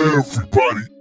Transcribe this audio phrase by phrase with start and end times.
[0.00, 0.99] Everybody.